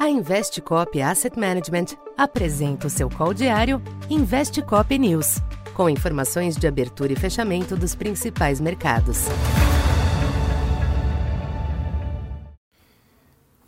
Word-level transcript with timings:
A 0.00 0.08
Investcop 0.08 0.98
Asset 1.02 1.38
Management 1.38 1.88
apresenta 2.16 2.86
o 2.86 2.90
seu 2.90 3.10
call 3.10 3.34
diário 3.34 3.82
Investcop 4.08 4.98
News, 4.98 5.42
com 5.74 5.90
informações 5.90 6.56
de 6.56 6.66
abertura 6.66 7.12
e 7.12 7.16
fechamento 7.16 7.76
dos 7.76 7.94
principais 7.94 8.62
mercados. 8.62 9.26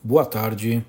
Boa 0.02 0.24
tarde. 0.24 0.82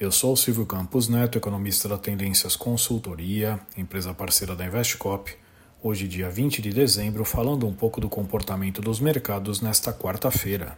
Eu 0.00 0.10
sou 0.10 0.32
o 0.32 0.36
Silvio 0.36 0.66
Campos 0.66 1.08
Neto, 1.08 1.38
economista 1.38 1.88
da 1.88 1.96
Tendências 1.96 2.56
Consultoria, 2.56 3.60
empresa 3.76 4.12
parceira 4.12 4.56
da 4.56 4.66
Investcop. 4.66 5.32
Hoje, 5.80 6.08
dia 6.08 6.28
20 6.28 6.60
de 6.60 6.70
dezembro, 6.70 7.24
falando 7.24 7.68
um 7.68 7.72
pouco 7.72 8.00
do 8.00 8.08
comportamento 8.08 8.82
dos 8.82 8.98
mercados 8.98 9.60
nesta 9.60 9.92
quarta-feira. 9.92 10.76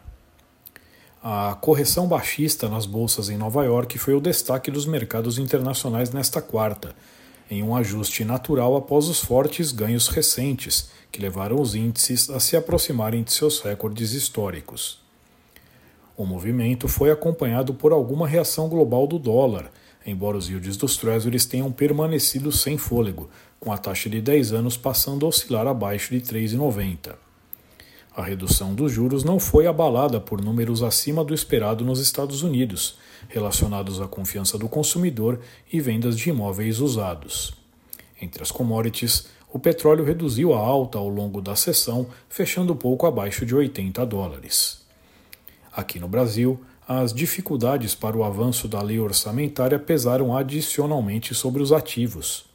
A 1.22 1.56
correção 1.60 2.06
baixista 2.06 2.68
nas 2.68 2.86
bolsas 2.86 3.28
em 3.28 3.36
Nova 3.36 3.64
York 3.64 3.98
foi 3.98 4.14
o 4.14 4.20
destaque 4.20 4.70
dos 4.70 4.86
mercados 4.86 5.36
internacionais 5.36 6.12
nesta 6.12 6.40
quarta, 6.40 6.94
em 7.50 7.60
um 7.60 7.74
ajuste 7.74 8.24
natural 8.24 8.76
após 8.76 9.08
os 9.08 9.18
fortes 9.18 9.72
ganhos 9.72 10.06
recentes, 10.06 10.90
que 11.10 11.20
levaram 11.20 11.60
os 11.60 11.74
índices 11.74 12.30
a 12.30 12.38
se 12.38 12.56
aproximarem 12.56 13.24
de 13.24 13.32
seus 13.32 13.60
recordes 13.60 14.12
históricos. 14.12 15.00
O 16.16 16.24
movimento 16.24 16.86
foi 16.86 17.10
acompanhado 17.10 17.74
por 17.74 17.90
alguma 17.90 18.28
reação 18.28 18.68
global 18.68 19.04
do 19.04 19.18
dólar, 19.18 19.72
embora 20.06 20.36
os 20.36 20.48
yields 20.48 20.76
dos 20.76 20.96
Treasuries 20.96 21.46
tenham 21.46 21.72
permanecido 21.72 22.52
sem 22.52 22.78
fôlego, 22.78 23.28
com 23.58 23.72
a 23.72 23.78
taxa 23.78 24.08
de 24.08 24.20
10 24.20 24.52
anos 24.52 24.76
passando 24.76 25.26
a 25.26 25.28
oscilar 25.28 25.66
abaixo 25.66 26.14
de 26.14 26.20
3,90. 26.20 27.27
A 28.18 28.22
redução 28.24 28.74
dos 28.74 28.90
juros 28.90 29.22
não 29.22 29.38
foi 29.38 29.68
abalada 29.68 30.20
por 30.20 30.42
números 30.42 30.82
acima 30.82 31.22
do 31.22 31.32
esperado 31.32 31.84
nos 31.84 32.00
Estados 32.00 32.42
Unidos, 32.42 32.98
relacionados 33.28 34.00
à 34.00 34.08
confiança 34.08 34.58
do 34.58 34.68
consumidor 34.68 35.38
e 35.72 35.80
vendas 35.80 36.18
de 36.18 36.28
imóveis 36.28 36.80
usados. 36.80 37.54
Entre 38.20 38.42
as 38.42 38.50
commodities, 38.50 39.28
o 39.52 39.58
petróleo 39.60 40.04
reduziu 40.04 40.52
a 40.52 40.58
alta 40.58 40.98
ao 40.98 41.08
longo 41.08 41.40
da 41.40 41.54
sessão, 41.54 42.08
fechando 42.28 42.74
pouco 42.74 43.06
abaixo 43.06 43.46
de 43.46 43.54
80 43.54 44.04
dólares. 44.04 44.84
Aqui 45.72 46.00
no 46.00 46.08
Brasil, 46.08 46.60
as 46.88 47.14
dificuldades 47.14 47.94
para 47.94 48.16
o 48.16 48.24
avanço 48.24 48.66
da 48.66 48.82
lei 48.82 48.98
orçamentária 48.98 49.78
pesaram 49.78 50.36
adicionalmente 50.36 51.36
sobre 51.36 51.62
os 51.62 51.70
ativos. 51.70 52.46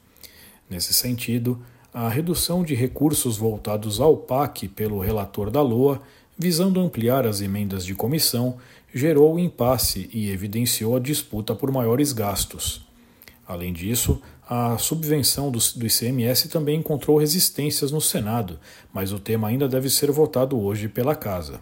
Nesse 0.68 0.92
sentido, 0.92 1.58
a 1.94 2.08
redução 2.08 2.64
de 2.64 2.74
recursos 2.74 3.36
voltados 3.36 4.00
ao 4.00 4.16
PAC 4.16 4.66
pelo 4.66 4.98
relator 4.98 5.48
da 5.48 5.62
LOA, 5.62 6.02
visando 6.36 6.80
ampliar 6.80 7.24
as 7.24 7.40
emendas 7.40 7.86
de 7.86 7.94
comissão, 7.94 8.56
gerou 8.92 9.38
impasse 9.38 10.10
e 10.12 10.28
evidenciou 10.28 10.96
a 10.96 11.00
disputa 11.00 11.54
por 11.54 11.70
maiores 11.70 12.12
gastos. 12.12 12.84
Além 13.46 13.72
disso, 13.72 14.20
a 14.48 14.76
subvenção 14.76 15.52
do, 15.52 15.58
ICMS 15.58 16.48
também 16.48 16.80
encontrou 16.80 17.16
resistências 17.16 17.92
no 17.92 18.00
Senado, 18.00 18.58
mas 18.92 19.12
o 19.12 19.20
tema 19.20 19.46
ainda 19.46 19.68
deve 19.68 19.88
ser 19.88 20.10
votado 20.10 20.60
hoje 20.60 20.88
pela 20.88 21.14
Casa. 21.14 21.60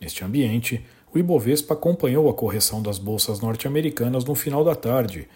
Neste 0.00 0.24
ambiente, 0.24 0.84
o 1.12 1.18
Ibovespa 1.18 1.74
acompanhou 1.74 2.30
a 2.30 2.34
correção 2.34 2.80
das 2.80 2.98
bolsas 2.98 3.40
norte-americanas 3.40 4.24
no 4.24 4.36
final 4.36 4.64
da 4.64 4.76
tarde, 4.76 5.26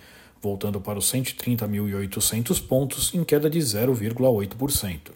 voltando 0.45 0.79
para 0.79 0.99
os 0.99 1.11
130.800 1.11 2.67
pontos, 2.67 3.15
em 3.15 3.25
queda 3.25 3.49
de 3.49 3.59
0,8%. 3.59 5.13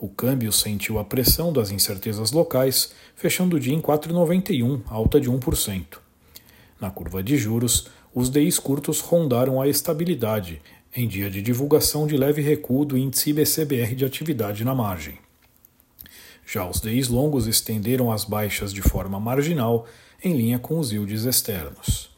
O 0.00 0.08
câmbio 0.08 0.52
sentiu 0.52 0.98
a 0.98 1.04
pressão 1.04 1.52
das 1.52 1.70
incertezas 1.70 2.32
locais, 2.32 2.92
fechando 3.14 3.54
o 3.54 3.60
dia 3.60 3.72
em 3.72 3.80
4,91, 3.80 4.82
alta 4.88 5.20
de 5.20 5.30
1%. 5.30 5.98
Na 6.80 6.90
curva 6.90 7.22
de 7.22 7.36
juros, 7.36 7.86
os 8.12 8.28
DIs 8.28 8.58
curtos 8.58 8.98
rondaram 8.98 9.62
a 9.62 9.68
estabilidade, 9.68 10.60
em 10.94 11.06
dia 11.06 11.30
de 11.30 11.40
divulgação 11.40 12.04
de 12.04 12.16
leve 12.16 12.42
recuo 12.42 12.84
do 12.84 12.98
índice 12.98 13.30
IBCBR 13.30 13.94
de 13.94 14.04
atividade 14.04 14.64
na 14.64 14.74
margem. 14.74 15.16
Já 16.44 16.68
os 16.68 16.80
DIs 16.80 17.06
longos 17.06 17.46
estenderam 17.46 18.10
as 18.10 18.24
baixas 18.24 18.72
de 18.72 18.82
forma 18.82 19.20
marginal, 19.20 19.86
em 20.22 20.36
linha 20.36 20.58
com 20.58 20.78
os 20.78 20.90
yields 20.90 21.24
externos. 21.24 22.10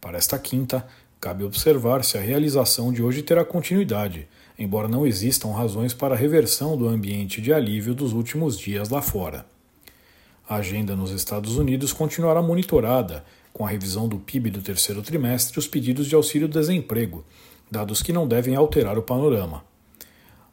Para 0.00 0.18
esta 0.18 0.38
quinta, 0.38 0.86
Cabe 1.24 1.42
observar 1.42 2.04
se 2.04 2.18
a 2.18 2.20
realização 2.20 2.92
de 2.92 3.02
hoje 3.02 3.22
terá 3.22 3.46
continuidade, 3.46 4.28
embora 4.58 4.86
não 4.86 5.06
existam 5.06 5.48
razões 5.52 5.94
para 5.94 6.14
a 6.14 6.18
reversão 6.18 6.76
do 6.76 6.86
ambiente 6.86 7.40
de 7.40 7.50
alívio 7.50 7.94
dos 7.94 8.12
últimos 8.12 8.58
dias 8.58 8.90
lá 8.90 9.00
fora. 9.00 9.46
A 10.46 10.56
agenda 10.56 10.94
nos 10.94 11.10
Estados 11.12 11.56
Unidos 11.56 11.94
continuará 11.94 12.42
monitorada, 12.42 13.24
com 13.54 13.64
a 13.64 13.70
revisão 13.70 14.06
do 14.06 14.18
PIB 14.18 14.50
do 14.50 14.60
terceiro 14.60 15.00
trimestre 15.00 15.56
e 15.56 15.60
os 15.60 15.66
pedidos 15.66 16.08
de 16.08 16.14
auxílio-desemprego, 16.14 17.24
dados 17.70 18.02
que 18.02 18.12
não 18.12 18.28
devem 18.28 18.54
alterar 18.54 18.98
o 18.98 19.02
panorama. 19.02 19.64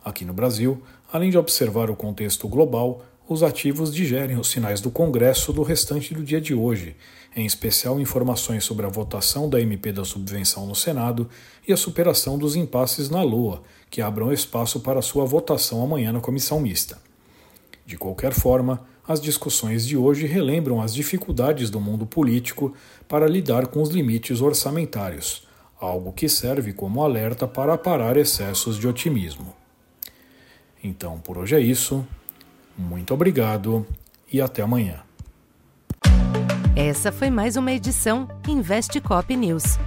Aqui 0.05 0.23
no 0.23 0.31
Brasil, 0.31 0.81
além 1.11 1.31
de 1.31 1.37
observar 1.37 1.89
o 1.89 1.97
contexto 1.97 2.47
global, 2.47 3.03
os 3.31 3.43
ativos 3.43 3.93
digerem 3.93 4.37
os 4.37 4.49
sinais 4.49 4.81
do 4.81 4.91
Congresso 4.91 5.53
do 5.53 5.63
restante 5.63 6.13
do 6.13 6.21
dia 6.21 6.41
de 6.41 6.53
hoje, 6.53 6.97
em 7.33 7.45
especial 7.45 7.97
informações 7.97 8.65
sobre 8.65 8.85
a 8.85 8.89
votação 8.89 9.49
da 9.49 9.61
MP 9.61 9.93
da 9.93 10.03
subvenção 10.03 10.67
no 10.67 10.75
Senado 10.75 11.29
e 11.65 11.71
a 11.71 11.77
superação 11.77 12.37
dos 12.37 12.57
impasses 12.57 13.09
na 13.09 13.23
LOA, 13.23 13.63
que 13.89 14.01
abram 14.01 14.33
espaço 14.33 14.81
para 14.81 15.01
sua 15.01 15.23
votação 15.23 15.81
amanhã 15.81 16.11
na 16.11 16.19
comissão 16.19 16.59
mista. 16.59 16.97
De 17.85 17.95
qualquer 17.95 18.33
forma, 18.33 18.85
as 19.07 19.21
discussões 19.21 19.87
de 19.87 19.95
hoje 19.95 20.27
relembram 20.27 20.81
as 20.81 20.93
dificuldades 20.93 21.69
do 21.69 21.79
mundo 21.79 22.05
político 22.05 22.73
para 23.07 23.27
lidar 23.27 23.67
com 23.67 23.81
os 23.81 23.91
limites 23.91 24.41
orçamentários, 24.41 25.47
algo 25.79 26.11
que 26.11 26.27
serve 26.27 26.73
como 26.73 27.01
alerta 27.01 27.47
para 27.47 27.77
parar 27.77 28.17
excessos 28.17 28.77
de 28.77 28.89
otimismo. 28.89 29.55
Então, 30.83 31.17
por 31.19 31.37
hoje 31.37 31.55
é 31.55 31.61
isso. 31.61 32.05
Muito 32.77 33.13
obrigado 33.13 33.85
e 34.31 34.41
até 34.41 34.61
amanhã. 34.61 35.01
Essa 36.75 37.11
foi 37.11 37.29
mais 37.29 37.55
uma 37.57 37.71
edição 37.71 38.27
Investe 38.47 38.99
Cop 39.01 39.35
News. 39.35 39.77